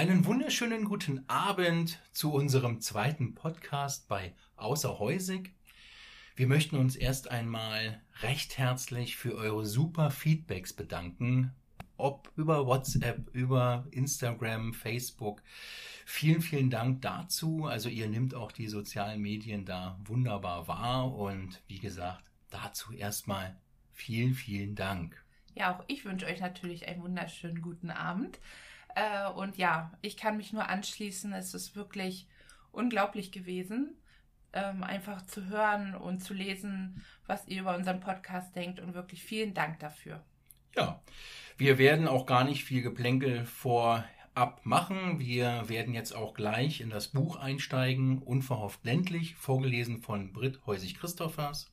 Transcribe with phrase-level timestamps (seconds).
[0.00, 5.50] Einen wunderschönen guten Abend zu unserem zweiten Podcast bei Außerhäusig.
[6.34, 11.52] Wir möchten uns erst einmal recht herzlich für eure super Feedbacks bedanken,
[11.98, 15.42] ob über WhatsApp, über Instagram, Facebook.
[16.06, 17.66] Vielen, vielen Dank dazu.
[17.66, 23.54] Also ihr nehmt auch die sozialen Medien da wunderbar wahr und wie gesagt, dazu erstmal
[23.92, 25.22] vielen, vielen Dank.
[25.54, 28.38] Ja, auch ich wünsche euch natürlich einen wunderschönen guten Abend.
[28.94, 31.32] Äh, und ja, ich kann mich nur anschließen.
[31.32, 32.28] Es ist wirklich
[32.72, 33.96] unglaublich gewesen,
[34.52, 38.80] ähm, einfach zu hören und zu lesen, was ihr über unseren Podcast denkt.
[38.80, 40.24] Und wirklich vielen Dank dafür.
[40.76, 41.02] Ja,
[41.56, 45.18] wir werden auch gar nicht viel Geplänkel vorab machen.
[45.18, 51.72] Wir werden jetzt auch gleich in das Buch einsteigen, Unverhofft ländlich, vorgelesen von Britt Heusig-Christophers.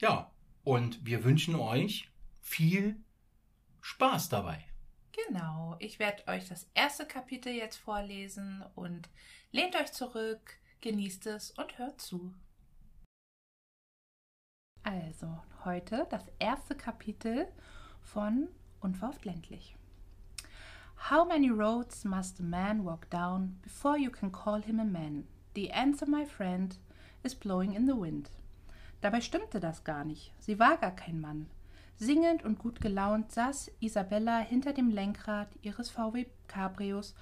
[0.00, 0.32] Ja,
[0.64, 2.96] und wir wünschen euch viel
[3.80, 4.64] Spaß dabei.
[5.24, 9.08] Genau, ich werde euch das erste Kapitel jetzt vorlesen und
[9.50, 12.34] lehnt euch zurück, genießt es und hört zu.
[14.82, 17.48] Also, heute das erste Kapitel
[18.02, 18.48] von
[18.80, 19.74] Unverhofft ländlich.
[21.10, 25.26] How many roads must a man walk down before you can call him a man?
[25.54, 26.78] The answer, my friend,
[27.22, 28.30] is blowing in the wind.
[29.00, 30.32] Dabei stimmte das gar nicht.
[30.40, 31.48] Sie war gar kein Mann.
[31.98, 37.14] Singend und gut gelaunt saß Isabella hinter dem Lenkrad ihres VW Cabrios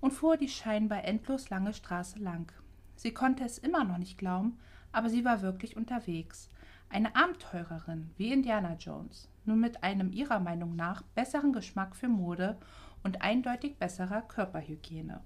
[0.00, 2.52] und fuhr die scheinbar endlos lange Straße lang.
[2.94, 4.58] Sie konnte es immer noch nicht glauben,
[4.92, 6.48] aber sie war wirklich unterwegs.
[6.88, 12.56] Eine Abenteurerin wie Indiana Jones, nur mit einem ihrer Meinung nach besseren Geschmack für Mode
[13.02, 15.20] und eindeutig besserer Körperhygiene.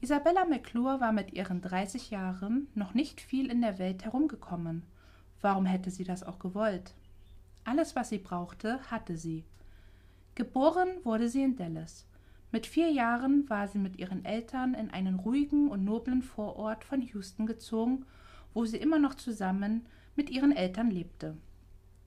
[0.00, 4.84] Isabella McClure war mit ihren 30 Jahren noch nicht viel in der Welt herumgekommen.
[5.40, 6.94] Warum hätte sie das auch gewollt?
[7.66, 9.44] Alles, was sie brauchte, hatte sie.
[10.36, 12.06] Geboren wurde sie in Dallas.
[12.52, 17.02] Mit vier Jahren war sie mit ihren Eltern in einen ruhigen und noblen Vorort von
[17.02, 18.06] Houston gezogen,
[18.54, 19.84] wo sie immer noch zusammen
[20.14, 21.36] mit ihren Eltern lebte.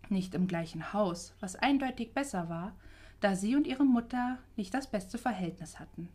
[0.08, 2.74] Nicht im gleichen Haus, was eindeutig besser war,
[3.20, 6.08] da sie und ihre Mutter nicht das beste Verhältnis hatten.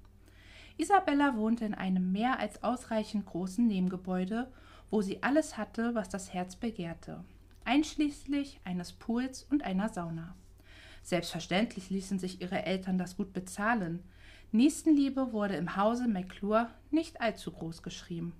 [0.78, 4.50] Isabella wohnte in einem mehr als ausreichend großen Nebengebäude,
[4.91, 7.22] wo sie alles hatte, was das Herz begehrte
[7.64, 10.34] einschließlich eines Pools und einer Sauna.
[11.02, 14.02] Selbstverständlich ließen sich ihre Eltern das gut bezahlen.
[14.52, 18.32] Nächstenliebe wurde im Hause McClure nicht allzu groß geschrieben.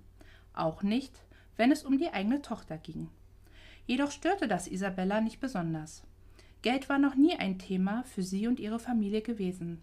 [0.53, 1.13] Auch nicht,
[1.57, 3.09] wenn es um die eigene Tochter ging.
[3.85, 6.03] Jedoch störte das Isabella nicht besonders.
[6.63, 9.81] Geld war noch nie ein Thema für sie und ihre Familie gewesen.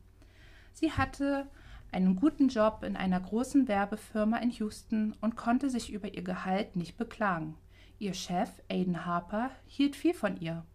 [0.72, 1.46] Sie hatte
[1.92, 6.74] einen guten Job in einer großen Werbefirma in Houston und konnte sich über ihr Gehalt
[6.74, 7.54] nicht beklagen.
[8.02, 10.66] Ihr Chef, Aiden Harper, hielt viel von ihr,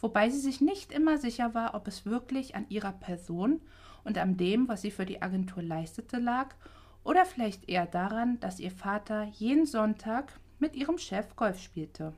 [0.00, 3.60] wobei sie sich nicht immer sicher war, ob es wirklich an ihrer Person
[4.04, 6.54] und an dem, was sie für die Agentur leistete, lag,
[7.02, 12.14] oder vielleicht eher daran, dass ihr Vater jeden Sonntag mit ihrem Chef Golf spielte.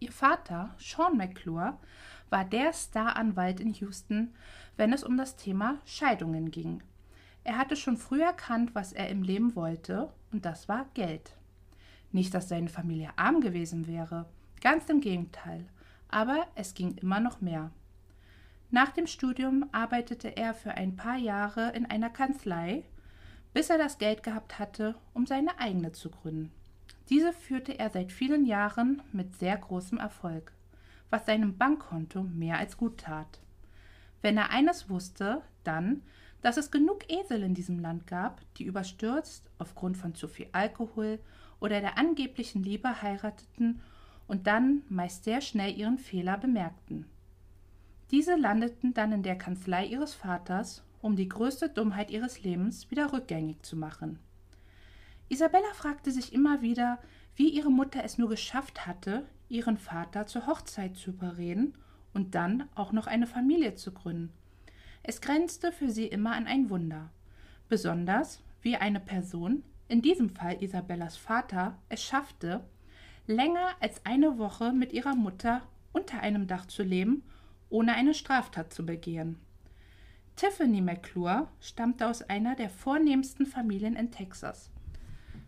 [0.00, 1.78] Ihr Vater, Sean McClure,
[2.30, 4.34] war der Staranwalt in Houston,
[4.76, 6.82] wenn es um das Thema Scheidungen ging.
[7.44, 11.36] Er hatte schon früh erkannt, was er im Leben wollte, und das war Geld.
[12.12, 14.26] Nicht, dass seine Familie arm gewesen wäre,
[14.60, 15.66] ganz im Gegenteil,
[16.08, 17.70] aber es ging immer noch mehr.
[18.70, 22.84] Nach dem Studium arbeitete er für ein paar Jahre in einer Kanzlei,
[23.52, 26.52] bis er das Geld gehabt hatte, um seine eigene zu gründen.
[27.10, 30.52] Diese führte er seit vielen Jahren mit sehr großem Erfolg,
[31.10, 33.40] was seinem Bankkonto mehr als gut tat.
[34.22, 36.02] Wenn er eines wusste, dann,
[36.40, 41.18] dass es genug Esel in diesem Land gab, die überstürzt aufgrund von zu viel Alkohol
[41.62, 43.80] oder der angeblichen Liebe heirateten
[44.26, 47.06] und dann meist sehr schnell ihren Fehler bemerkten.
[48.10, 53.12] Diese landeten dann in der Kanzlei ihres Vaters, um die größte Dummheit ihres Lebens wieder
[53.12, 54.18] rückgängig zu machen.
[55.28, 56.98] Isabella fragte sich immer wieder,
[57.36, 61.74] wie ihre Mutter es nur geschafft hatte, ihren Vater zur Hochzeit zu überreden
[62.12, 64.32] und dann auch noch eine Familie zu gründen.
[65.04, 67.10] Es grenzte für sie immer an ein Wunder,
[67.68, 72.64] besonders wie eine Person, in diesem Fall Isabellas Vater, es schaffte,
[73.26, 75.60] länger als eine Woche mit ihrer Mutter
[75.92, 77.22] unter einem Dach zu leben,
[77.68, 79.38] ohne eine Straftat zu begehen.
[80.34, 84.70] Tiffany McClure stammte aus einer der vornehmsten Familien in Texas.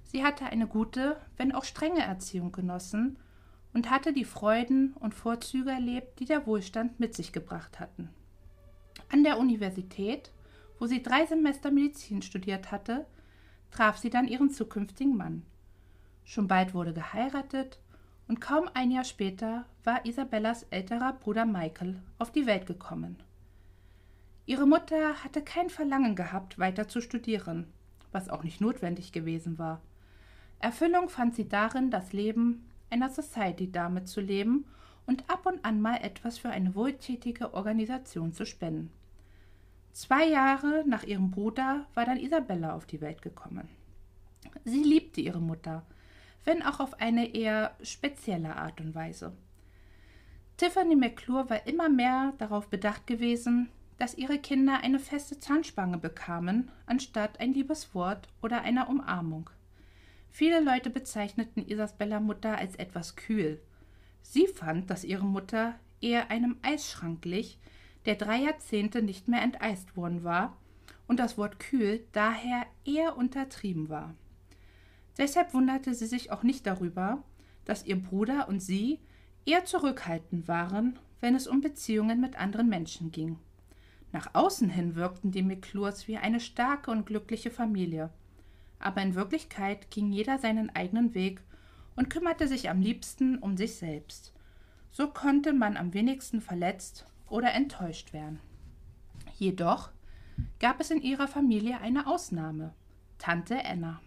[0.03, 3.17] Sie hatte eine gute, wenn auch strenge Erziehung genossen
[3.73, 8.11] und hatte die Freuden und Vorzüge erlebt, die der Wohlstand mit sich gebracht hatten.
[9.11, 10.33] An der Universität,
[10.79, 13.07] wo sie drei Semester Medizin studiert hatte,
[13.75, 15.43] traf sie dann ihren zukünftigen Mann.
[16.25, 17.79] Schon bald wurde geheiratet
[18.29, 23.17] und kaum ein Jahr später war Isabellas älterer Bruder Michael auf die Welt gekommen.
[24.47, 27.67] Ihre Mutter hatte kein Verlangen gehabt, weiter zu studieren,
[28.13, 29.81] was auch nicht notwendig gewesen war.
[30.61, 34.67] Erfüllung fand sie darin, das Leben einer Society-Dame zu leben
[35.07, 38.91] und ab und an mal etwas für eine wohltätige Organisation zu spenden.
[39.95, 43.69] Zwei Jahre nach ihrem Bruder war dann Isabella auf die Welt gekommen.
[44.65, 45.87] Sie liebte ihre Mutter,
[46.45, 49.33] wenn auch auf eine eher spezielle Art und Weise.
[50.57, 56.73] Tiffany McClure war immer mehr darauf bedacht gewesen, dass ihre Kinder eine feste Zahnspange bekamen,
[56.87, 59.49] anstatt ein liebes Wort oder einer Umarmung.
[60.33, 63.63] Viele Leute bezeichneten Isabella Mutter als etwas kühl.
[64.23, 67.61] Sie fand, dass ihre Mutter eher einem Eisschrank glich,
[68.07, 70.57] der drei Jahrzehnte nicht mehr enteist worden war
[71.07, 74.15] und das Wort kühl daher eher untertrieben war.
[75.19, 77.23] Deshalb wunderte sie sich auch nicht darüber,
[77.65, 79.01] dass ihr Bruder und sie
[79.47, 83.39] eher zurückhaltend waren, wenn es um Beziehungen mit anderen Menschen ging.
[84.13, 88.11] Nach außen hin wirkten die McClures wie eine starke und glückliche Familie,
[88.79, 91.41] aber in Wirklichkeit ging jeder seinen eigenen Weg
[91.97, 94.33] und kümmerte sich am liebsten um sich selbst.
[94.91, 98.41] So konnte man am wenigsten verletzt oder enttäuscht werden.
[99.39, 99.91] Jedoch
[100.61, 102.75] gab es in ihrer Familie eine Ausnahme,
[103.19, 104.01] Tante Anna.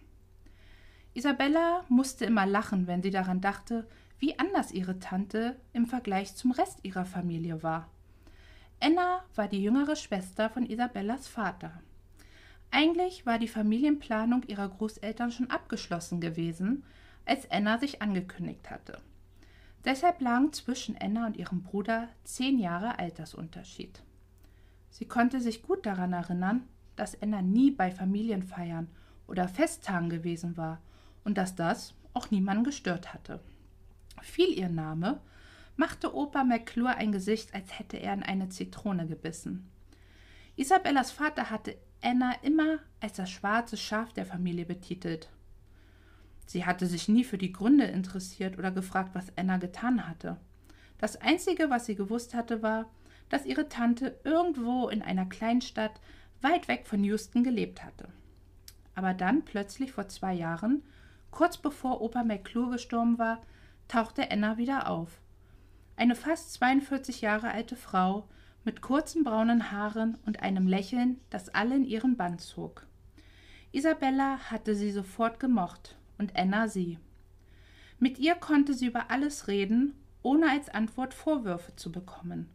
[1.14, 3.88] Isabella musste immer lachen, wenn sie daran dachte,
[4.18, 7.88] wie anders ihre Tante im Vergleich zum Rest ihrer Familie war.
[8.80, 11.82] Anna war die jüngere Schwester von Isabellas Vater.
[12.70, 16.84] Eigentlich war die Familienplanung ihrer Großeltern schon abgeschlossen gewesen,
[17.24, 19.00] als Anna sich angekündigt hatte.
[19.88, 24.02] Deshalb lagen zwischen Anna und ihrem Bruder zehn Jahre Altersunterschied.
[24.90, 28.88] Sie konnte sich gut daran erinnern, dass Anna nie bei Familienfeiern
[29.26, 30.82] oder Festtagen gewesen war
[31.24, 33.40] und dass das auch niemanden gestört hatte.
[34.20, 35.22] Fiel ihr Name,
[35.76, 39.70] machte Opa McClure ein Gesicht, als hätte er in eine Zitrone gebissen.
[40.56, 45.30] Isabellas Vater hatte Anna immer als das schwarze Schaf der Familie betitelt.
[46.48, 50.38] Sie hatte sich nie für die Gründe interessiert oder gefragt, was Anna getan hatte.
[50.96, 52.86] Das Einzige, was sie gewusst hatte, war,
[53.28, 56.00] dass ihre Tante irgendwo in einer Kleinstadt
[56.40, 58.08] weit weg von Houston gelebt hatte.
[58.94, 60.82] Aber dann, plötzlich vor zwei Jahren,
[61.30, 63.42] kurz bevor Opa McClure gestorben war,
[63.86, 65.20] tauchte Anna wieder auf
[65.96, 68.26] eine fast 42 Jahre alte Frau
[68.64, 72.86] mit kurzen braunen Haaren und einem Lächeln, das alle in ihren Bann zog.
[73.70, 76.98] Isabella hatte sie sofort gemocht und Anna sie.
[77.98, 82.48] Mit ihr konnte sie über alles reden, ohne als Antwort Vorwürfe zu bekommen.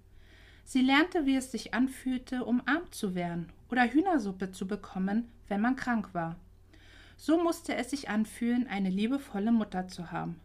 [0.64, 5.76] Sie lernte, wie es sich anfühlte, umarmt zu werden oder Hühnersuppe zu bekommen, wenn man
[5.76, 6.38] krank war.
[7.18, 10.40] So musste es sich anfühlen, eine liebevolle Mutter zu haben.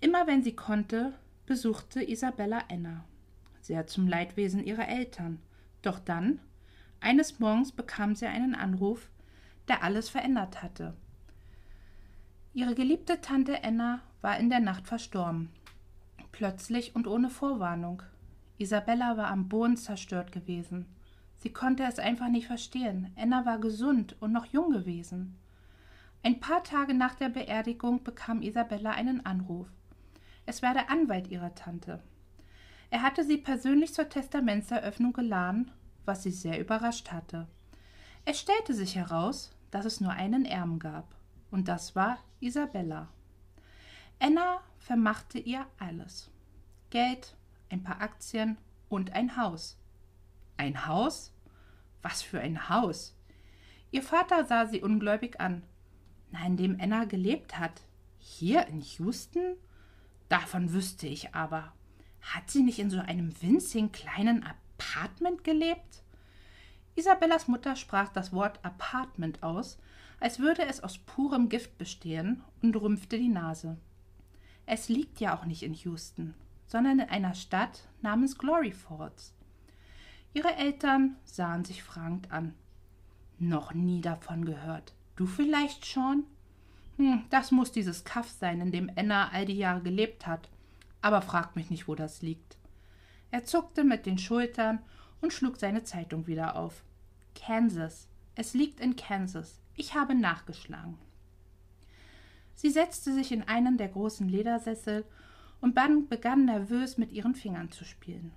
[0.00, 1.12] Immer wenn sie konnte,
[1.46, 3.04] besuchte Isabella Enna,
[3.60, 5.40] sehr zum Leidwesen ihrer Eltern.
[5.82, 6.40] Doch dann,
[7.00, 9.10] eines Morgens bekam sie einen Anruf,
[9.66, 10.94] der alles verändert hatte.
[12.54, 15.50] Ihre geliebte Tante Enna war in der Nacht verstorben.
[16.32, 18.02] Plötzlich und ohne Vorwarnung.
[18.58, 20.86] Isabella war am Boden zerstört gewesen.
[21.36, 23.12] Sie konnte es einfach nicht verstehen.
[23.16, 25.36] Enna war gesund und noch jung gewesen.
[26.22, 29.68] Ein paar Tage nach der Beerdigung bekam Isabella einen Anruf.
[30.46, 32.02] Es war der Anwalt ihrer Tante.
[32.90, 35.70] Er hatte sie persönlich zur Testamentseröffnung geladen,
[36.06, 37.46] was sie sehr überrascht hatte.
[38.24, 41.14] Es stellte sich heraus, dass es nur einen Erben gab,
[41.50, 43.08] und das war Isabella.
[44.18, 46.30] Anna vermachte ihr alles.
[46.90, 47.36] Geld,
[47.70, 49.78] ein paar Aktien und ein Haus.
[50.56, 51.32] Ein Haus?
[52.02, 53.14] Was für ein Haus?
[53.90, 55.62] Ihr Vater sah sie ungläubig an.
[56.30, 57.82] Na, in dem Anna gelebt hat.
[58.18, 59.56] Hier in Houston?
[60.28, 61.72] Davon wüsste ich aber.
[62.20, 66.02] Hat sie nicht in so einem winzigen kleinen Apartment gelebt?
[66.94, 69.78] Isabellas Mutter sprach das Wort Apartment aus,
[70.20, 73.76] als würde es aus purem Gift bestehen, und rümpfte die Nase.
[74.66, 76.34] Es liegt ja auch nicht in Houston,
[76.66, 79.32] sondern in einer Stadt namens Glory Falls.
[80.34, 82.54] Ihre Eltern sahen sich fragend an.
[83.38, 84.92] Noch nie davon gehört.
[85.16, 86.24] Du vielleicht schon?
[86.96, 90.50] Hm, das muss dieses Kaff sein, in dem Enna all die Jahre gelebt hat.
[91.00, 92.58] Aber fragt mich nicht, wo das liegt.
[93.30, 94.80] Er zuckte mit den Schultern
[95.20, 96.84] und schlug seine Zeitung wieder auf.
[97.34, 98.08] Kansas.
[98.34, 99.60] Es liegt in Kansas.
[99.78, 100.98] Ich habe nachgeschlagen.
[102.56, 105.04] Sie setzte sich in einen der großen Ledersessel
[105.60, 105.76] und
[106.08, 108.32] begann nervös mit ihren Fingern zu spielen.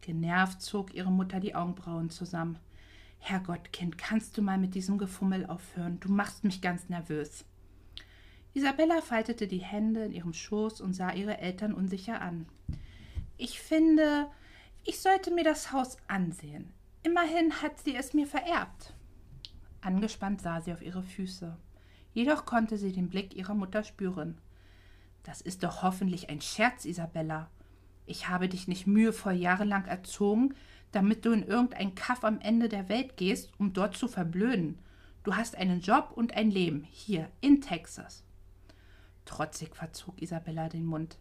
[0.00, 2.58] Genervt zog ihre Mutter die Augenbrauen zusammen.
[3.18, 6.00] Herrgott, Kind, kannst du mal mit diesem Gefummel aufhören?
[6.00, 7.44] Du machst mich ganz nervös.
[8.54, 12.46] Isabella faltete die Hände in ihrem Schoß und sah ihre Eltern unsicher an.
[13.36, 14.28] Ich finde,
[14.84, 16.72] ich sollte mir das Haus ansehen.
[17.02, 18.94] Immerhin hat sie es mir vererbt.
[19.80, 21.56] Angespannt sah sie auf ihre Füße.
[22.12, 24.38] Jedoch konnte sie den Blick ihrer Mutter spüren.
[25.22, 27.50] Das ist doch hoffentlich ein Scherz, Isabella.
[28.06, 30.54] Ich habe dich nicht mühevoll jahrelang erzogen,
[30.92, 34.78] damit du in irgendein Kaff am Ende der Welt gehst, um dort zu verblöden.
[35.22, 38.24] Du hast einen Job und ein Leben hier in Texas.
[39.24, 41.18] Trotzig verzog Isabella den Mund.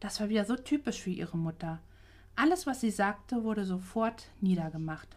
[0.00, 1.80] Das war wieder so typisch für ihre Mutter.
[2.34, 5.16] Alles, was sie sagte, wurde sofort niedergemacht.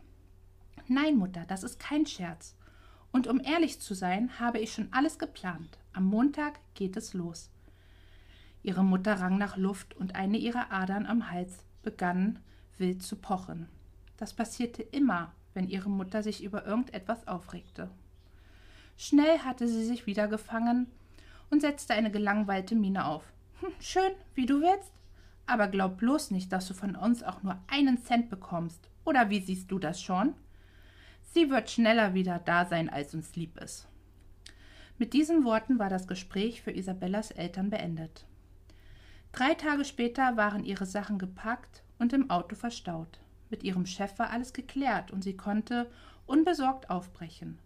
[0.88, 2.55] Nein, Mutter, das ist kein Scherz.
[3.11, 5.77] Und um ehrlich zu sein, habe ich schon alles geplant.
[5.93, 7.49] Am Montag geht es los.
[8.61, 12.39] Ihre Mutter rang nach Luft und eine ihrer Adern am Hals begann
[12.77, 13.67] wild zu pochen.
[14.17, 17.89] Das passierte immer, wenn ihre Mutter sich über irgendetwas aufregte.
[18.97, 20.87] Schnell hatte sie sich wieder gefangen
[21.49, 23.23] und setzte eine gelangweilte Miene auf.
[23.61, 24.91] Hm, schön, wie du willst.
[25.45, 28.89] Aber glaub bloß nicht, dass du von uns auch nur einen Cent bekommst.
[29.05, 30.35] Oder wie siehst du das schon?
[31.31, 33.88] Sie wird schneller wieder da sein, als uns lieb ist.
[34.98, 38.25] Mit diesen Worten war das Gespräch für Isabellas Eltern beendet.
[39.31, 43.19] Drei Tage später waren ihre Sachen gepackt und im Auto verstaut.
[43.50, 45.89] Mit ihrem Chef war alles geklärt und sie konnte
[46.25, 47.59] unbesorgt aufbrechen.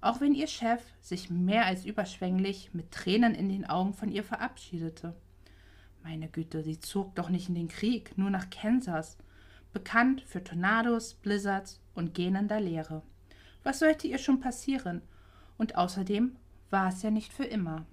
[0.00, 4.24] Auch wenn ihr Chef sich mehr als überschwänglich mit Tränen in den Augen von ihr
[4.24, 5.14] verabschiedete.
[6.02, 9.16] Meine Güte, sie zog doch nicht in den Krieg, nur nach Kansas,
[9.74, 13.02] bekannt für Tornados, Blizzards und gähnender Leere.
[13.62, 15.02] Was sollte ihr schon passieren?
[15.58, 16.36] Und außerdem
[16.70, 17.84] war es ja nicht für immer.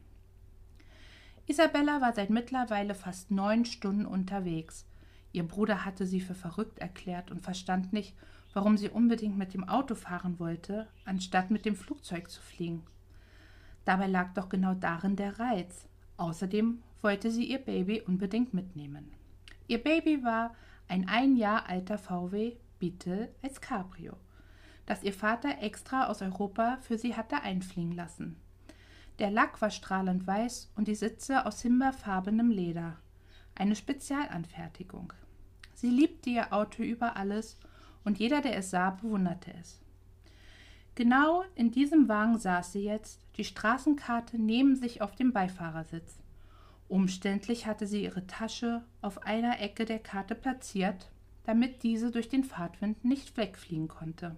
[1.48, 4.86] Isabella war seit mittlerweile fast neun Stunden unterwegs.
[5.34, 8.16] Ihr Bruder hatte sie für verrückt erklärt und verstand nicht,
[8.54, 12.84] warum sie unbedingt mit dem Auto fahren wollte, anstatt mit dem Flugzeug zu fliegen.
[13.86, 15.88] Dabei lag doch genau darin der Reiz.
[16.18, 19.12] Außerdem wollte sie ihr Baby unbedingt mitnehmen.
[19.68, 20.54] Ihr Baby war
[20.92, 24.18] ein ein Jahr alter VW Beetle als Cabrio,
[24.86, 28.36] das ihr Vater extra aus Europa für sie hatte einfliegen lassen.
[29.18, 32.98] Der Lack war strahlend weiß und die Sitze aus himbeerfarbenem Leder.
[33.56, 35.14] Eine Spezialanfertigung.
[35.76, 37.58] Sie liebte ihr Auto über alles
[38.04, 39.80] und jeder, der es sah, bewunderte es.
[40.96, 46.21] Genau in diesem Wagen saß sie jetzt, die Straßenkarte neben sich auf dem Beifahrersitz.
[46.92, 51.10] Umständlich hatte sie ihre Tasche auf einer Ecke der Karte platziert,
[51.46, 54.36] damit diese durch den Fahrtwind nicht wegfliegen konnte.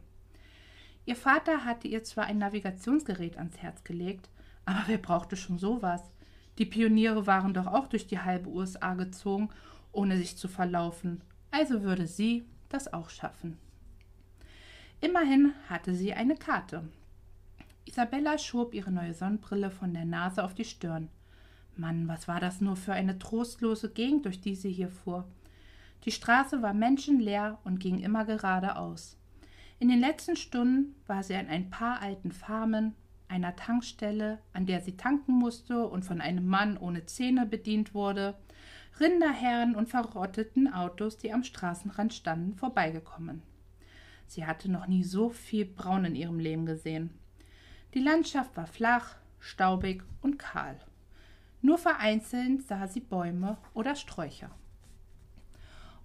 [1.08, 4.30] Ihr Vater hatte ihr zwar ein Navigationsgerät ans Herz gelegt,
[4.66, 6.04] aber wer brauchte schon sowas?
[6.60, 9.50] Die Pioniere waren doch auch durch die halbe USA gezogen,
[9.92, 13.58] ohne sich zu verlaufen, also würde sie das auch schaffen.
[15.02, 16.84] Immerhin hatte sie eine Karte.
[17.86, 21.10] Isabella schob ihre neue Sonnenbrille von der Nase auf die Stirn.
[21.78, 25.26] Mann, was war das nur für eine trostlose Gegend, durch die sie hier fuhr.
[26.06, 29.18] Die Straße war menschenleer und ging immer geradeaus.
[29.80, 32.94] In den letzten Stunden war sie an ein paar alten Farmen,
[33.28, 38.36] einer Tankstelle, an der sie tanken musste und von einem Mann ohne Zähne bedient wurde,
[39.00, 43.42] Rinderherren und verrotteten Autos, die am Straßenrand standen, vorbeigekommen.
[44.28, 47.10] Sie hatte noch nie so viel Braun in ihrem Leben gesehen.
[47.94, 50.78] Die Landschaft war flach, staubig und kahl.
[51.64, 54.52] Nur vereinzelt sah sie Bäume oder Sträucher.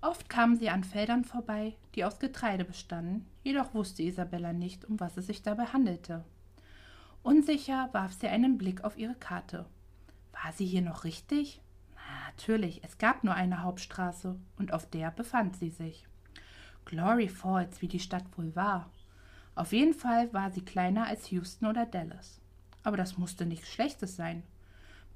[0.00, 5.00] Oft kamen sie an Feldern vorbei, die aus Getreide bestanden, jedoch wusste Isabella nicht, um
[5.00, 6.24] was es sich dabei handelte.
[7.24, 9.66] Unsicher warf sie einen Blick auf ihre Karte.
[10.30, 11.60] War sie hier noch richtig?
[11.96, 16.06] Na, natürlich, es gab nur eine Hauptstraße, und auf der befand sie sich.
[16.84, 18.92] Glory Falls, wie die Stadt wohl war.
[19.56, 22.40] Auf jeden Fall war sie kleiner als Houston oder Dallas.
[22.84, 24.44] Aber das musste nichts Schlechtes sein.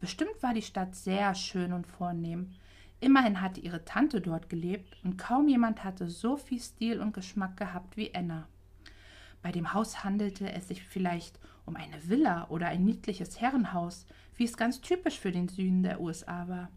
[0.02, 2.50] Bestimmt war die Stadt sehr schön und vornehm.
[2.98, 7.56] Immerhin hatte ihre Tante dort gelebt und kaum jemand hatte so viel Stil und Geschmack
[7.56, 8.48] gehabt wie Anna.
[9.42, 14.04] Bei dem Haus handelte es sich vielleicht um eine Villa oder ein niedliches Herrenhaus,
[14.34, 16.68] wie es ganz typisch für den Süden der USA war.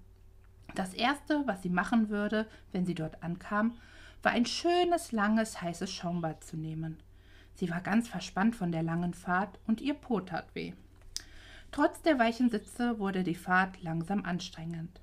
[0.76, 3.76] Das Erste, was sie machen würde, wenn sie dort ankam,
[4.22, 7.00] war ein schönes, langes, heißes Schaumbad zu nehmen.
[7.56, 10.74] Sie war ganz verspannt von der langen Fahrt und ihr Po tat weh.
[11.72, 15.02] Trotz der weichen Sitze wurde die Fahrt langsam anstrengend.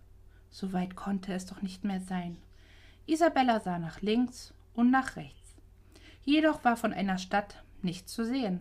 [0.51, 2.37] So weit konnte es doch nicht mehr sein.
[3.07, 5.57] Isabella sah nach links und nach rechts.
[6.25, 8.61] Jedoch war von einer Stadt nichts zu sehen.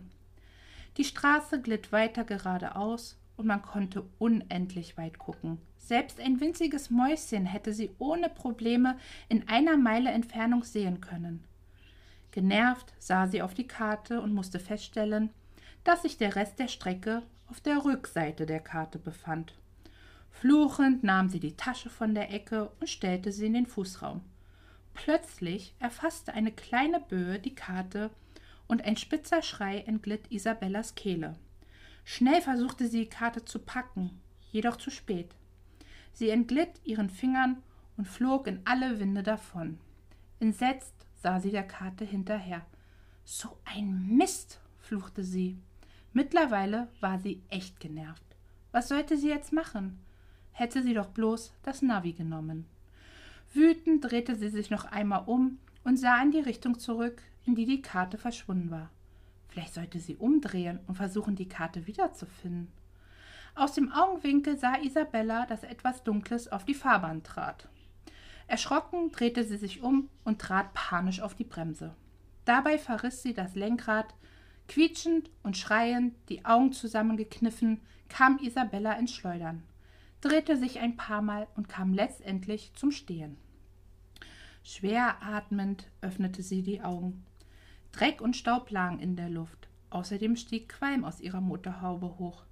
[0.96, 5.58] Die Straße glitt weiter geradeaus und man konnte unendlich weit gucken.
[5.78, 8.96] Selbst ein winziges Mäuschen hätte sie ohne Probleme
[9.28, 11.44] in einer Meile Entfernung sehen können.
[12.30, 15.30] Genervt sah sie auf die Karte und musste feststellen,
[15.84, 19.52] dass sich der Rest der Strecke auf der Rückseite der Karte befand.
[20.30, 24.22] Fluchend nahm sie die Tasche von der Ecke und stellte sie in den Fußraum.
[24.94, 28.08] Plötzlich erfasste eine kleine Böe die Karte
[28.68, 31.34] und ein spitzer Schrei entglitt Isabellas Kehle.
[32.04, 34.18] Schnell versuchte sie die Karte zu packen,
[34.50, 35.28] jedoch zu spät.
[36.14, 37.62] Sie entglitt ihren Fingern
[37.98, 39.78] und flog in alle Winde davon.
[40.40, 42.64] Entsetzt sah sie der Karte hinterher.
[43.26, 45.58] So ein Mist, fluchte sie.
[46.12, 48.22] Mittlerweile war sie echt genervt.
[48.70, 49.98] Was sollte sie jetzt machen?
[50.52, 52.66] Hätte sie doch bloß das Navi genommen.
[53.52, 57.66] Wütend drehte sie sich noch einmal um und sah in die Richtung zurück, in die
[57.66, 58.90] die Karte verschwunden war.
[59.48, 62.72] Vielleicht sollte sie umdrehen und versuchen, die Karte wiederzufinden.
[63.54, 67.68] Aus dem Augenwinkel sah Isabella, dass etwas Dunkles auf die Fahrbahn trat.
[68.46, 71.94] Erschrocken drehte sie sich um und trat panisch auf die Bremse.
[72.44, 74.14] Dabei verriss sie das Lenkrad.
[74.68, 79.62] Quietschend und schreiend, die Augen zusammengekniffen, kam Isabella ins Schleudern,
[80.20, 83.36] drehte sich ein paar Mal und kam letztendlich zum Stehen.
[84.64, 87.24] Schwer atmend öffnete sie die Augen.
[87.90, 89.68] Dreck und Staub lagen in der Luft.
[89.90, 92.44] Außerdem stieg Qualm aus ihrer Motorhaube hoch.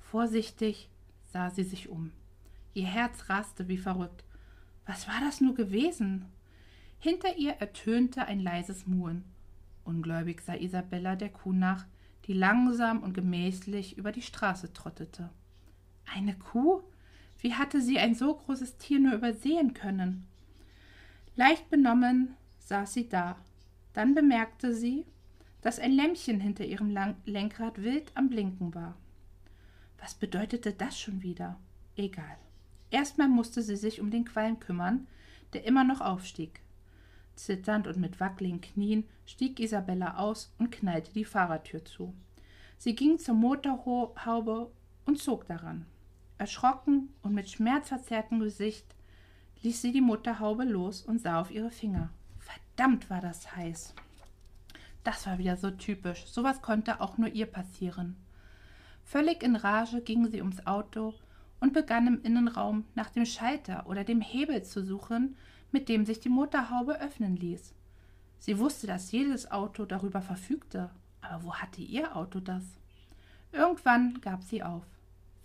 [0.00, 0.90] Vorsichtig
[1.32, 2.12] sah sie sich um.
[2.74, 4.24] Ihr Herz raste wie verrückt.
[4.84, 6.26] Was war das nur gewesen?
[6.98, 9.24] Hinter ihr ertönte ein leises Muhen.
[9.84, 11.86] Ungläubig sah Isabella der Kuh nach,
[12.26, 15.30] die langsam und gemächlich über die Straße trottete.
[16.06, 16.82] Eine Kuh?
[17.40, 20.26] Wie hatte sie ein so großes Tier nur übersehen können?
[21.36, 23.36] Leicht benommen saß sie da.
[23.92, 25.04] Dann bemerkte sie,
[25.60, 28.96] dass ein Lämpchen hinter ihrem Lenkrad wild am Blinken war.
[29.98, 31.58] Was bedeutete das schon wieder?
[31.96, 32.36] Egal.
[32.90, 35.06] Erstmal musste sie sich um den Qualm kümmern,
[35.52, 36.60] der immer noch aufstieg.
[37.36, 42.14] Zitternd und mit wackeligen Knien stieg Isabella aus und knallte die Fahrertür zu.
[42.78, 44.70] Sie ging zur Motorhaube
[45.06, 45.86] und zog daran.
[46.38, 48.94] Erschrocken und mit schmerzverzerrtem Gesicht
[49.62, 52.10] ließ sie die Motorhaube los und sah auf ihre Finger.
[52.38, 53.94] Verdammt war das heiß.
[55.04, 56.24] Das war wieder so typisch.
[56.26, 58.16] Sowas konnte auch nur ihr passieren.
[59.04, 61.14] Völlig in Rage ging sie ums Auto
[61.60, 65.36] und begann im Innenraum nach dem Schalter oder dem Hebel zu suchen,
[65.74, 67.74] mit dem sich die Motorhaube öffnen ließ.
[68.38, 70.88] Sie wusste, dass jedes Auto darüber verfügte,
[71.20, 72.62] aber wo hatte ihr Auto das?
[73.50, 74.84] Irgendwann gab sie auf.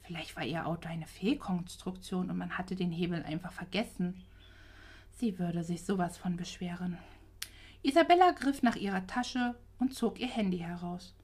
[0.03, 4.23] Vielleicht war ihr Auto eine Fehlkonstruktion und man hatte den Hebel einfach vergessen.
[5.17, 6.99] Sie würde sich sowas von beschweren.
[7.81, 11.15] Isabella griff nach ihrer Tasche und zog ihr Handy heraus.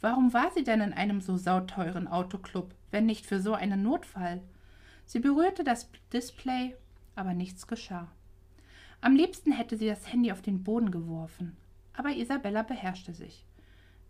[0.00, 4.40] Warum war sie denn in einem so sauteuren Autoclub, wenn nicht für so einen Notfall?
[5.04, 6.74] Sie berührte das Display,
[7.14, 8.08] aber nichts geschah.
[9.00, 11.56] Am liebsten hätte sie das Handy auf den Boden geworfen,
[11.92, 13.44] aber Isabella beherrschte sich.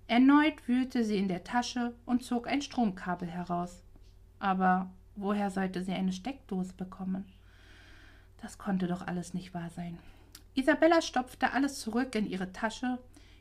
[0.09, 3.83] Erneut wühlte sie in der Tasche und zog ein Stromkabel heraus.
[4.39, 7.25] Aber woher sollte sie eine Steckdose bekommen?
[8.41, 9.99] Das konnte doch alles nicht wahr sein.
[10.55, 12.99] Isabella stopfte alles zurück in ihre Tasche.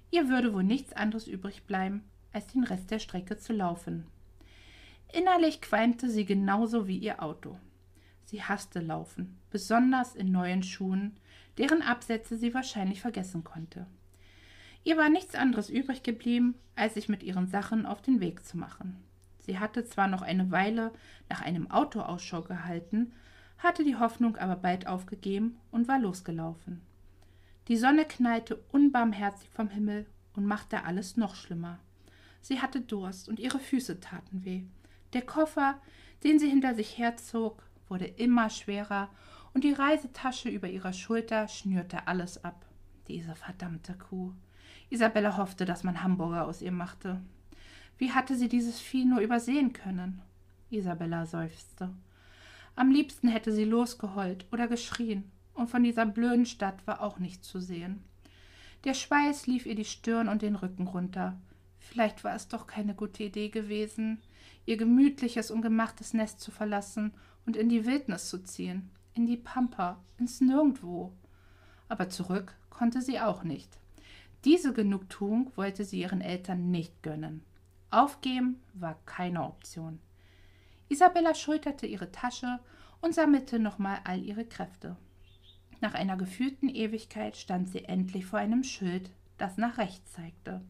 [0.10, 2.03] Ihr würde wohl nichts anderes übrig bleiben,
[2.34, 4.08] als den Rest der Strecke zu laufen.
[5.13, 7.58] Innerlich qualmte sie genauso wie ihr Auto.
[8.25, 11.17] Sie hasste Laufen, besonders in neuen Schuhen,
[11.57, 13.87] deren Absätze sie wahrscheinlich vergessen konnte.
[14.83, 18.57] Ihr war nichts anderes übrig geblieben, als sich mit ihren Sachen auf den Weg zu
[18.57, 19.03] machen.
[19.39, 20.91] Sie hatte zwar noch eine Weile
[21.29, 23.13] nach einem Auto Ausschau gehalten,
[23.57, 26.81] hatte die Hoffnung aber bald aufgegeben und war losgelaufen.
[27.67, 31.79] Die Sonne knallte unbarmherzig vom Himmel und machte alles noch schlimmer.
[32.41, 34.65] Sie hatte Durst und ihre Füße taten weh.
[35.13, 35.81] Der Koffer,
[36.23, 39.09] den sie hinter sich herzog, wurde immer schwerer
[39.55, 42.65] und die Reisetasche über ihrer Schulter schnürte alles ab.
[43.07, 44.33] Diese verdammte Kuh.
[44.89, 47.21] Isabella hoffte, dass man Hamburger aus ihr machte.
[47.97, 50.21] Wie hatte sie dieses Vieh nur übersehen können?
[50.69, 51.89] Isabella seufzte.
[52.75, 57.47] Am liebsten hätte sie losgeheult oder geschrien, und von dieser blöden Stadt war auch nichts
[57.47, 58.03] zu sehen.
[58.83, 61.39] Der Schweiß lief ihr die Stirn und den Rücken runter.
[61.79, 64.21] Vielleicht war es doch keine gute Idee gewesen,
[64.65, 67.13] ihr gemütliches und gemachtes Nest zu verlassen
[67.45, 71.12] und in die Wildnis zu ziehen, in die Pampa, ins Nirgendwo.
[71.89, 73.80] Aber zurück konnte sie auch nicht.
[74.43, 77.43] Diese Genugtuung wollte sie ihren Eltern nicht gönnen.
[77.89, 79.99] Aufgeben war keine Option.
[80.89, 82.60] Isabella schulterte ihre Tasche
[83.01, 84.95] und sammelte nochmal all ihre Kräfte.
[85.82, 90.62] Nach einer gefühlten Ewigkeit stand sie endlich vor einem Schild, das nach rechts zeigte.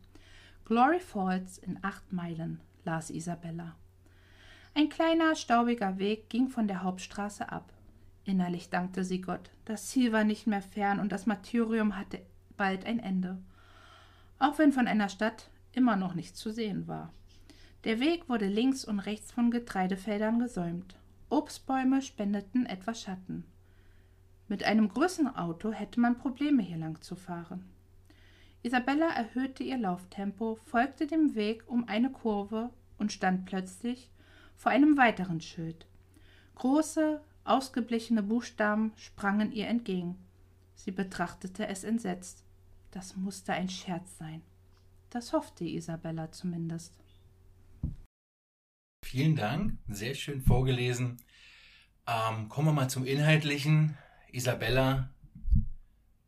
[0.65, 3.75] Glory Falls in acht Meilen, las Isabella.
[4.73, 7.71] Ein kleiner, staubiger Weg ging von der Hauptstraße ab.
[8.25, 9.51] Innerlich dankte sie Gott.
[9.65, 12.21] Das Ziel war nicht mehr fern und das Martyrium hatte
[12.57, 13.37] bald ein Ende.
[14.39, 17.13] Auch wenn von einer Stadt immer noch nichts zu sehen war.
[17.83, 20.95] Der Weg wurde links und rechts von Getreidefeldern gesäumt.
[21.29, 23.45] Obstbäume spendeten etwas Schatten.
[24.47, 27.63] Mit einem größeren Auto hätte man Probleme, hier lang zu fahren.
[28.63, 34.09] Isabella erhöhte ihr Lauftempo, folgte dem Weg um eine Kurve und stand plötzlich
[34.55, 35.85] vor einem weiteren Schild.
[36.55, 40.17] Große, ausgeblichene Buchstaben sprangen ihr entgegen.
[40.75, 42.43] Sie betrachtete es entsetzt.
[42.91, 44.41] Das musste ein Scherz sein.
[45.09, 46.93] Das hoffte Isabella zumindest.
[49.05, 51.17] Vielen Dank, sehr schön vorgelesen.
[52.07, 53.97] Ähm, kommen wir mal zum Inhaltlichen.
[54.31, 55.09] Isabella,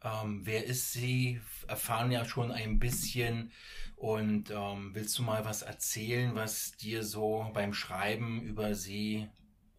[0.04, 1.42] ähm, wer ist sie?
[1.68, 3.52] Erfahren ja schon ein bisschen.
[3.96, 9.28] Und ähm, willst du mal was erzählen, was dir so beim Schreiben über sie,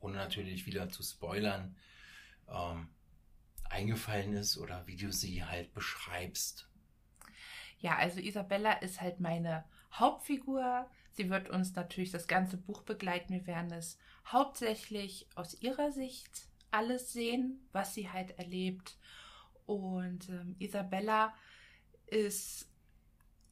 [0.00, 1.76] ohne natürlich wieder zu spoilern,
[2.48, 2.88] ähm,
[3.64, 6.68] eingefallen ist oder wie du sie halt beschreibst?
[7.78, 10.88] Ja, also Isabella ist halt meine Hauptfigur.
[11.12, 13.32] Sie wird uns natürlich das ganze Buch begleiten.
[13.32, 18.96] Wir werden es hauptsächlich aus ihrer Sicht alles sehen, was sie halt erlebt.
[19.66, 21.34] Und ähm, Isabella
[22.06, 22.67] ist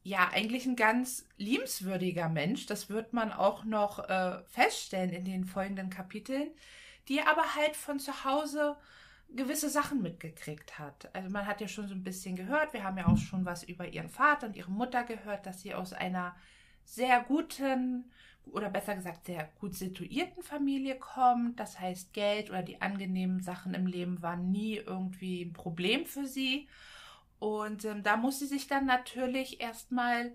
[0.07, 2.65] ja eigentlich ein ganz liebenswürdiger Mensch.
[2.65, 6.49] Das wird man auch noch äh, feststellen in den folgenden Kapiteln,
[7.09, 8.77] die aber halt von zu Hause
[9.29, 11.13] gewisse Sachen mitgekriegt hat.
[11.13, 13.63] Also man hat ja schon so ein bisschen gehört, wir haben ja auch schon was
[13.63, 16.33] über ihren Vater und ihre Mutter gehört, dass sie aus einer
[16.85, 18.09] sehr guten
[18.45, 21.59] oder besser gesagt sehr gut situierten Familie kommt.
[21.59, 26.25] Das heißt, Geld oder die angenehmen Sachen im Leben waren nie irgendwie ein Problem für
[26.25, 26.69] sie.
[27.39, 30.33] Und ähm, da muss sie sich dann natürlich erstmal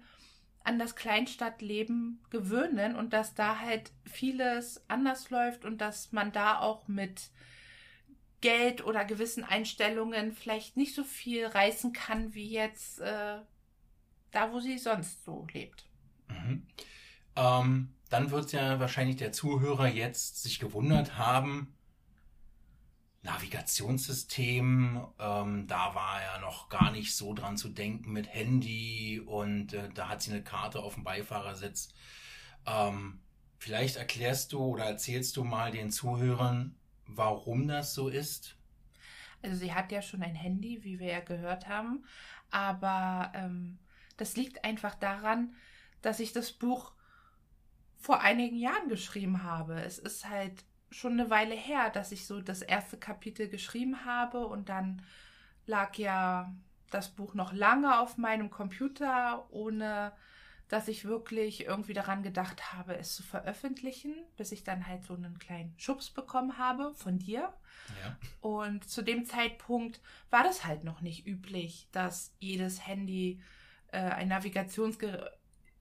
[0.64, 6.60] an das Kleinstadtleben gewöhnen und dass da halt vieles anders läuft und dass man da
[6.60, 7.30] auch mit
[8.40, 13.38] Geld oder gewissen Einstellungen vielleicht nicht so viel reißen kann wie jetzt äh,
[14.30, 15.86] da, wo sie sonst so lebt.
[16.28, 16.66] Mhm.
[17.36, 21.74] Ähm, dann wird ja wahrscheinlich der Zuhörer jetzt sich gewundert haben,
[23.22, 29.74] Navigationssystem, ähm, da war ja noch gar nicht so dran zu denken mit Handy und
[29.74, 31.90] äh, da hat sie eine Karte auf dem Beifahrersitz.
[32.66, 33.20] Ähm,
[33.58, 36.74] vielleicht erklärst du oder erzählst du mal den Zuhörern,
[37.06, 38.56] warum das so ist?
[39.40, 42.04] Also sie hat ja schon ein Handy, wie wir ja gehört haben,
[42.50, 43.78] aber ähm,
[44.16, 45.54] das liegt einfach daran,
[46.00, 46.92] dass ich das Buch
[47.98, 49.80] vor einigen Jahren geschrieben habe.
[49.80, 54.46] Es ist halt schon eine Weile her, dass ich so das erste Kapitel geschrieben habe
[54.46, 55.02] und dann
[55.66, 56.52] lag ja
[56.90, 60.12] das Buch noch lange auf meinem Computer, ohne
[60.68, 65.14] dass ich wirklich irgendwie daran gedacht habe, es zu veröffentlichen, bis ich dann halt so
[65.14, 67.52] einen kleinen Schubs bekommen habe von dir.
[68.02, 68.16] Ja.
[68.40, 70.00] Und zu dem Zeitpunkt
[70.30, 73.42] war das halt noch nicht üblich, dass jedes Handy
[73.88, 75.30] äh, ein Navigationsgerät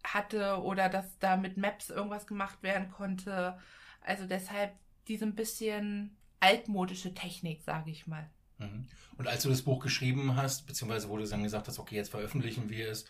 [0.03, 3.57] hatte oder dass da mit Maps irgendwas gemacht werden konnte.
[4.01, 4.73] Also deshalb
[5.07, 8.29] diese ein bisschen altmodische Technik, sage ich mal.
[8.57, 8.87] Mhm.
[9.17, 12.11] Und als du das Buch geschrieben hast, beziehungsweise wo du dann gesagt hast, okay, jetzt
[12.11, 13.05] veröffentlichen wir es,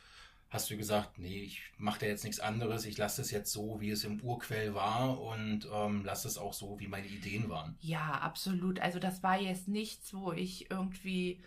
[0.50, 3.80] hast du gesagt, nee, ich mache da jetzt nichts anderes, ich lasse es jetzt so,
[3.80, 7.78] wie es im Urquell war und ähm, lasse es auch so, wie meine Ideen waren.
[7.80, 8.80] Ja, absolut.
[8.82, 11.42] Also das war jetzt nichts, wo ich irgendwie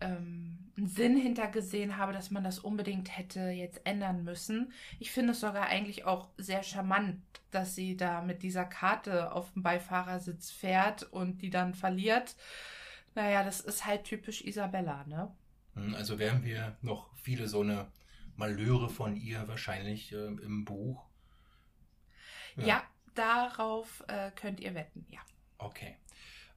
[0.00, 4.72] ähm, einen Sinn hintergesehen habe, dass man das unbedingt hätte jetzt ändern müssen.
[4.98, 9.52] Ich finde es sogar eigentlich auch sehr charmant, dass sie da mit dieser Karte auf
[9.52, 12.36] dem Beifahrersitz fährt und die dann verliert.
[13.14, 15.34] Naja, das ist halt typisch Isabella, ne?
[15.74, 17.90] Hm, also werden wir noch viele so eine
[18.36, 21.04] Malheure von ihr wahrscheinlich äh, im Buch.
[22.56, 22.82] Ja, ja
[23.14, 25.20] darauf äh, könnt ihr wetten, ja.
[25.58, 25.96] Okay.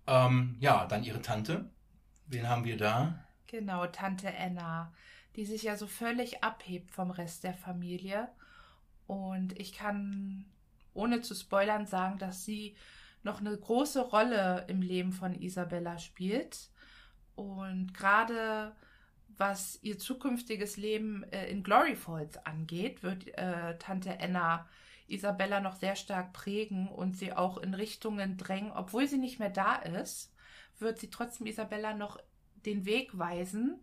[0.05, 1.69] Ähm, ja, dann ihre Tante.
[2.27, 3.25] Wen haben wir da?
[3.51, 4.93] Genau, Tante Anna,
[5.35, 8.29] die sich ja so völlig abhebt vom Rest der Familie.
[9.07, 10.45] Und ich kann
[10.93, 12.77] ohne zu spoilern sagen, dass sie
[13.23, 16.69] noch eine große Rolle im Leben von Isabella spielt.
[17.35, 18.73] Und gerade
[19.37, 24.69] was ihr zukünftiges Leben äh, in Glory Falls angeht, wird äh, Tante Anna
[25.07, 29.49] Isabella noch sehr stark prägen und sie auch in Richtungen drängen, obwohl sie nicht mehr
[29.49, 30.33] da ist,
[30.79, 32.17] wird sie trotzdem Isabella noch
[32.65, 33.79] den Weg weisen.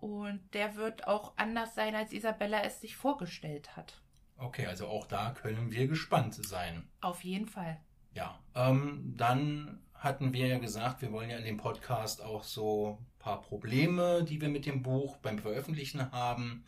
[0.00, 4.02] Und der wird auch anders sein, als Isabella es sich vorgestellt hat.
[4.36, 6.88] Okay, also auch da können wir gespannt sein.
[7.00, 7.80] Auf jeden Fall.
[8.14, 12.98] Ja, ähm, dann hatten wir ja gesagt, wir wollen ja in dem Podcast auch so
[13.00, 16.64] ein paar Probleme, die wir mit dem Buch beim Veröffentlichen haben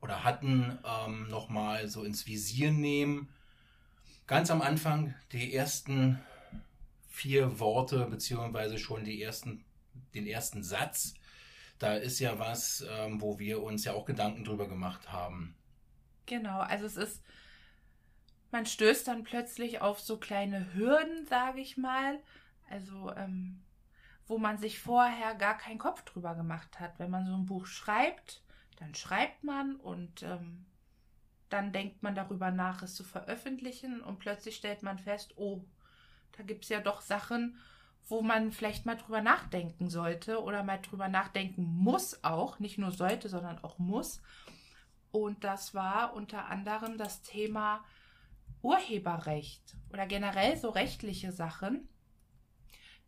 [0.00, 3.28] oder hatten, ähm, nochmal so ins Visier nehmen.
[4.26, 6.18] Ganz am Anfang die ersten
[7.08, 9.64] vier Worte, beziehungsweise schon die ersten
[10.14, 11.14] den ersten Satz,
[11.78, 15.56] da ist ja was, ähm, wo wir uns ja auch Gedanken drüber gemacht haben.
[16.26, 17.22] Genau, also es ist,
[18.50, 22.18] man stößt dann plötzlich auf so kleine Hürden, sage ich mal.
[22.68, 23.62] Also, ähm,
[24.26, 26.98] wo man sich vorher gar keinen Kopf drüber gemacht hat.
[26.98, 28.42] Wenn man so ein Buch schreibt,
[28.76, 30.66] dann schreibt man und ähm,
[31.48, 35.64] dann denkt man darüber nach, es zu veröffentlichen und plötzlich stellt man fest, oh,
[36.36, 37.58] da gibt es ja doch Sachen,
[38.08, 42.90] wo man vielleicht mal drüber nachdenken sollte oder mal drüber nachdenken muss auch, nicht nur
[42.90, 44.20] sollte, sondern auch muss.
[45.12, 47.84] Und das war unter anderem das Thema
[48.62, 51.88] Urheberrecht oder generell so rechtliche Sachen,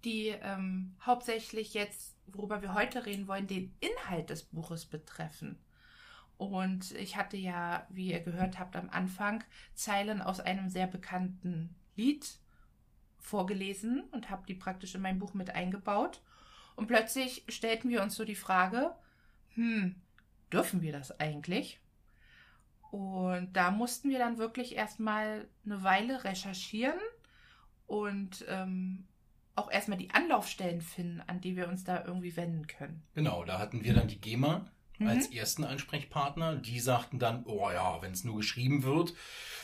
[0.05, 5.59] die ähm, hauptsächlich jetzt, worüber wir heute reden wollen, den Inhalt des Buches betreffen.
[6.39, 11.77] Und ich hatte ja, wie ihr gehört habt am Anfang, Zeilen aus einem sehr bekannten
[11.95, 12.42] Lied
[13.23, 16.21] vorgelesen und habe die praktisch in mein Buch mit eingebaut.
[16.77, 18.95] Und plötzlich stellten wir uns so die Frage,
[19.55, 19.95] hm,
[20.53, 21.81] dürfen wir das eigentlich?
[22.91, 26.99] Und da mussten wir dann wirklich erstmal eine Weile recherchieren
[27.87, 29.07] und ähm,
[29.55, 33.03] auch erstmal die Anlaufstellen finden, an die wir uns da irgendwie wenden können.
[33.15, 34.67] Genau, da hatten wir dann die GEMA
[34.99, 35.09] mhm.
[35.09, 36.57] als ersten Ansprechpartner.
[36.57, 39.15] Die sagten dann, oh ja, wenn es nur geschrieben wird,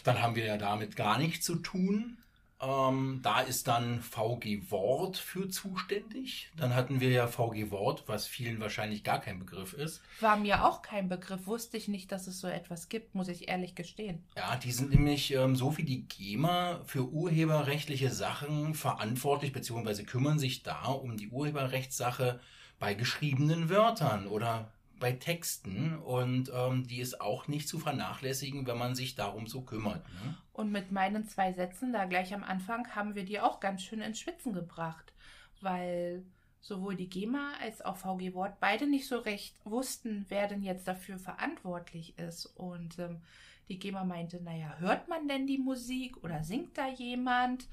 [0.04, 2.18] dann haben wir ja damit gar nichts zu tun.
[2.60, 6.50] Ähm, da ist dann VG Wort für zuständig.
[6.56, 10.02] Dann hatten wir ja VG Wort, was vielen wahrscheinlich gar kein Begriff ist.
[10.20, 11.46] War mir auch kein Begriff.
[11.46, 14.24] Wusste ich nicht, dass es so etwas gibt, muss ich ehrlich gestehen.
[14.36, 20.38] Ja, die sind nämlich ähm, so wie die GEMA für urheberrechtliche Sachen verantwortlich, beziehungsweise kümmern
[20.38, 22.40] sich da um die Urheberrechtssache
[22.80, 28.78] bei geschriebenen Wörtern oder bei Texten und ähm, die ist auch nicht zu vernachlässigen, wenn
[28.78, 30.04] man sich darum so kümmert.
[30.24, 30.36] Ne?
[30.52, 34.00] Und mit meinen zwei Sätzen da gleich am Anfang haben wir die auch ganz schön
[34.00, 35.12] ins Schwitzen gebracht,
[35.60, 36.24] weil
[36.60, 40.88] sowohl die GEMA als auch VG Wort beide nicht so recht wussten, wer denn jetzt
[40.88, 42.46] dafür verantwortlich ist.
[42.46, 43.22] Und ähm,
[43.68, 47.68] die GEMA meinte, naja, hört man denn die Musik oder singt da jemand?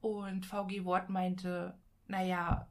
[0.00, 1.74] Und VG Wort meinte,
[2.08, 2.68] naja,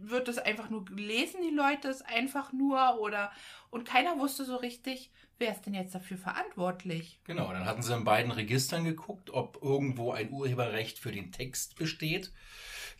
[0.00, 3.30] wird es einfach nur gelesen, die Leute es einfach nur oder
[3.70, 7.20] und keiner wusste so richtig, wer ist denn jetzt dafür verantwortlich.
[7.24, 11.76] Genau, dann hatten sie in beiden Registern geguckt, ob irgendwo ein Urheberrecht für den Text
[11.76, 12.32] besteht.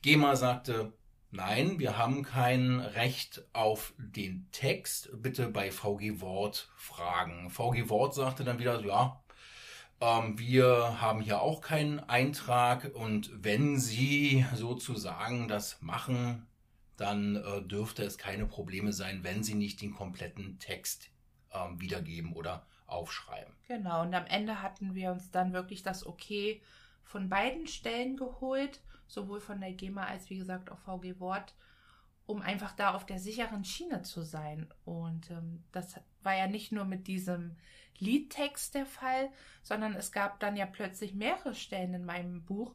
[0.02, 0.92] GEMA sagte,
[1.30, 5.10] nein, wir haben kein Recht auf den Text.
[5.14, 7.50] Bitte bei VG Wort fragen.
[7.50, 9.22] VG Wort sagte dann wieder, ja,
[10.00, 16.46] ähm, wir haben hier auch keinen Eintrag und wenn Sie sozusagen das machen,
[16.96, 21.10] dann äh, dürfte es keine Probleme sein, wenn sie nicht den kompletten Text
[21.52, 23.52] ähm, wiedergeben oder aufschreiben.
[23.68, 26.60] Genau, und am Ende hatten wir uns dann wirklich das Okay
[27.02, 31.54] von beiden Stellen geholt, sowohl von der GEMA als wie gesagt auch VG Wort,
[32.26, 34.72] um einfach da auf der sicheren Schiene zu sein.
[34.84, 37.56] Und ähm, das war ja nicht nur mit diesem
[37.98, 39.30] Liedtext der Fall,
[39.62, 42.74] sondern es gab dann ja plötzlich mehrere Stellen in meinem Buch,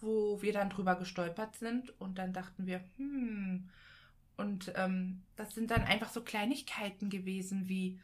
[0.00, 3.68] wo wir dann drüber gestolpert sind und dann dachten wir, hm,
[4.36, 7.98] und ähm, das sind dann einfach so Kleinigkeiten gewesen, wie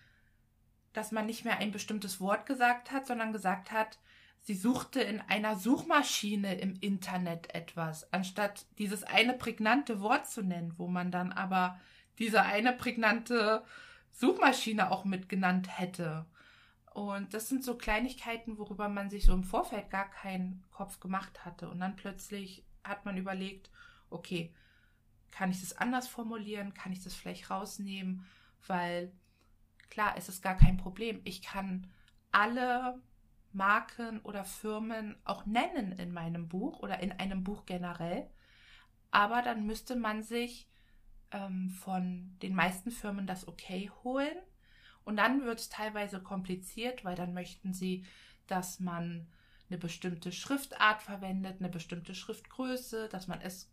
[0.95, 3.99] dass man nicht mehr ein bestimmtes Wort gesagt hat, sondern gesagt hat,
[4.41, 10.73] sie suchte in einer Suchmaschine im Internet etwas, anstatt dieses eine prägnante Wort zu nennen,
[10.79, 11.79] wo man dann aber
[12.19, 13.65] diese eine prägnante
[14.13, 16.27] Suchmaschine auch mitgenannt hätte.
[16.95, 21.45] Und das sind so Kleinigkeiten, worüber man sich so im Vorfeld gar keinen Kopf gemacht
[21.45, 21.69] hatte.
[21.69, 23.69] Und dann plötzlich hat man überlegt,
[24.11, 24.55] okay,
[25.33, 26.73] kann ich das anders formulieren?
[26.73, 28.25] Kann ich das vielleicht rausnehmen?
[28.69, 29.11] Weil
[29.91, 31.21] klar, es ist gar kein Problem.
[31.25, 31.91] Ich kann
[32.31, 33.03] alle
[33.53, 38.31] Marken oder Firmen auch nennen in meinem Buch oder in einem Buch generell.
[39.11, 40.69] Aber dann müsste man sich
[41.33, 44.39] ähm, von den meisten Firmen das Okay holen
[45.05, 48.05] und dann wird es teilweise kompliziert, weil dann möchten sie,
[48.47, 49.27] dass man
[49.69, 53.71] eine bestimmte Schriftart verwendet, eine bestimmte Schriftgröße, dass man es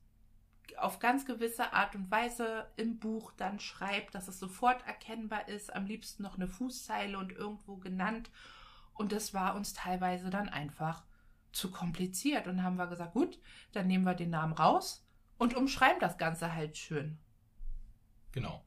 [0.78, 5.74] auf ganz gewisse Art und Weise im Buch dann schreibt, dass es sofort erkennbar ist,
[5.74, 8.30] am liebsten noch eine Fußzeile und irgendwo genannt.
[8.94, 11.04] Und das war uns teilweise dann einfach
[11.52, 12.48] zu kompliziert.
[12.48, 13.40] Und haben wir gesagt, gut,
[13.74, 15.06] dann nehmen wir den Namen raus
[15.38, 17.18] und umschreiben das Ganze halt schön.
[18.32, 18.64] Genau.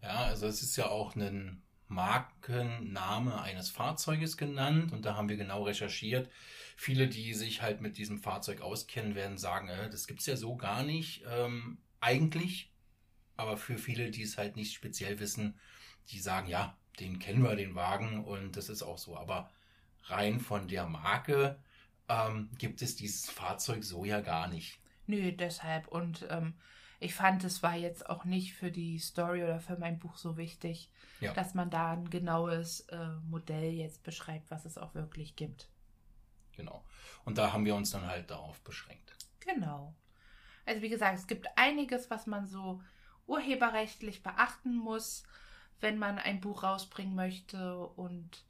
[0.00, 5.36] Ja, also es ist ja auch ein Markenname eines Fahrzeuges genannt und da haben wir
[5.36, 6.30] genau recherchiert.
[6.76, 10.56] Viele, die sich halt mit diesem Fahrzeug auskennen, werden sagen, äh, das es ja so
[10.56, 12.70] gar nicht ähm, eigentlich.
[13.36, 15.58] Aber für viele, die es halt nicht speziell wissen,
[16.08, 19.16] die sagen, ja, den kennen wir, den Wagen und das ist auch so.
[19.16, 19.50] Aber
[20.04, 21.58] rein von der Marke
[22.08, 24.78] ähm, gibt es dieses Fahrzeug so ja gar nicht.
[25.06, 25.88] Nö, deshalb.
[25.88, 26.54] Und ähm,
[27.02, 30.36] ich fand, es war jetzt auch nicht für die Story oder für mein Buch so
[30.36, 31.32] wichtig, ja.
[31.32, 35.68] dass man da ein genaues äh, Modell jetzt beschreibt, was es auch wirklich gibt.
[36.56, 36.84] Genau.
[37.24, 39.16] Und da haben wir uns dann halt darauf beschränkt.
[39.40, 39.94] Genau.
[40.64, 42.80] Also wie gesagt, es gibt einiges, was man so
[43.26, 45.24] urheberrechtlich beachten muss,
[45.80, 47.78] wenn man ein Buch rausbringen möchte.
[47.78, 48.44] Und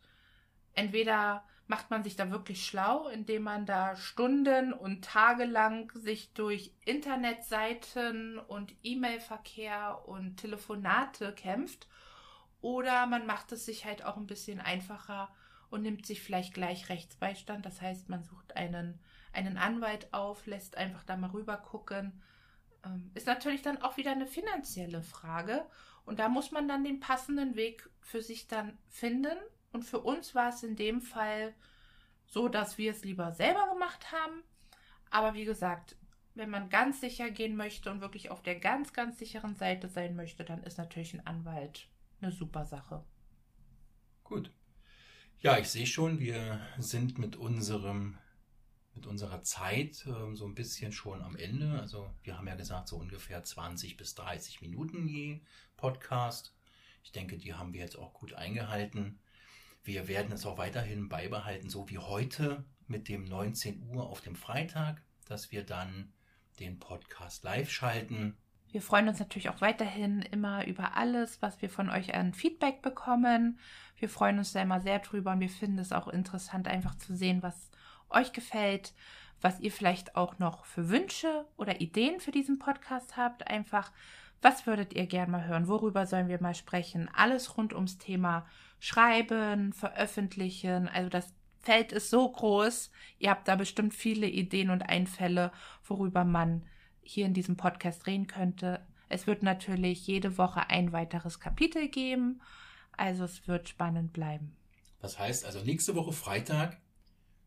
[0.74, 6.34] entweder macht man sich da wirklich schlau, indem man da Stunden und Tage lang sich
[6.34, 11.88] durch Internetseiten und E-Mail-Verkehr und Telefonate kämpft.
[12.60, 15.34] Oder man macht es sich halt auch ein bisschen einfacher
[15.70, 17.64] und nimmt sich vielleicht gleich Rechtsbeistand.
[17.64, 19.00] Das heißt, man sucht einen,
[19.32, 22.20] einen Anwalt auf, lässt einfach da mal rüber gucken.
[22.84, 25.64] Ähm, ist natürlich dann auch wieder eine finanzielle Frage.
[26.04, 29.38] Und da muss man dann den passenden Weg für sich dann finden.
[29.72, 31.54] Und für uns war es in dem Fall
[32.26, 34.42] so, dass wir es lieber selber gemacht haben.
[35.10, 35.96] Aber wie gesagt,
[36.34, 40.16] wenn man ganz sicher gehen möchte und wirklich auf der ganz, ganz sicheren Seite sein
[40.16, 41.88] möchte, dann ist natürlich ein Anwalt
[42.20, 43.04] eine super Sache.
[44.24, 44.50] Gut.
[45.40, 48.18] Ja, ich sehe schon, wir sind mit unserem
[48.94, 51.80] mit unserer Zeit äh, so ein bisschen schon am Ende.
[51.80, 55.40] Also wir haben ja gesagt, so ungefähr 20 bis 30 Minuten je
[55.76, 56.54] Podcast.
[57.02, 59.18] Ich denke, die haben wir jetzt auch gut eingehalten.
[59.84, 64.36] Wir werden es auch weiterhin beibehalten, so wie heute mit dem 19 Uhr auf dem
[64.36, 66.12] Freitag, dass wir dann
[66.60, 68.36] den Podcast live schalten.
[68.70, 72.80] Wir freuen uns natürlich auch weiterhin immer über alles, was wir von euch an Feedback
[72.80, 73.58] bekommen.
[73.96, 77.14] Wir freuen uns da immer sehr drüber und wir finden es auch interessant, einfach zu
[77.14, 77.70] sehen, was
[78.08, 78.94] euch gefällt,
[79.40, 83.46] was ihr vielleicht auch noch für Wünsche oder Ideen für diesen Podcast habt.
[83.48, 83.90] Einfach,
[84.42, 85.68] was würdet ihr gern mal hören?
[85.68, 87.08] Worüber sollen wir mal sprechen?
[87.14, 88.44] Alles rund ums Thema
[88.80, 90.88] Schreiben, Veröffentlichen.
[90.88, 92.90] Also das Feld ist so groß.
[93.20, 95.52] Ihr habt da bestimmt viele Ideen und Einfälle,
[95.84, 96.64] worüber man
[97.02, 98.84] hier in diesem Podcast reden könnte.
[99.08, 102.42] Es wird natürlich jede Woche ein weiteres Kapitel geben.
[102.96, 104.56] Also es wird spannend bleiben.
[105.00, 106.80] Das heißt also nächste Woche Freitag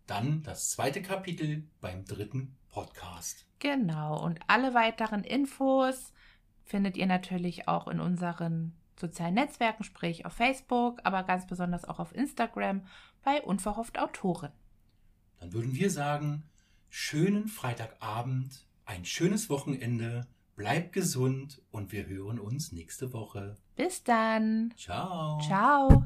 [0.08, 3.45] dann das zweite Kapitel beim dritten Podcast.
[3.60, 4.23] Genau.
[4.23, 6.13] Und alle weiteren Infos
[6.65, 11.99] findet ihr natürlich auch in unseren sozialen Netzwerken, sprich auf Facebook, aber ganz besonders auch
[11.99, 12.82] auf Instagram
[13.23, 14.51] bei Unverhofft Autoren.
[15.39, 16.43] Dann würden wir sagen,
[16.89, 23.58] schönen Freitagabend ein schönes Wochenende, bleibt gesund und wir hören uns nächste Woche.
[23.75, 24.73] Bis dann.
[24.78, 25.39] Ciao.
[25.41, 26.06] Ciao.